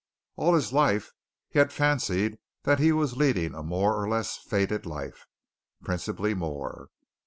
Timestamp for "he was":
2.79-3.17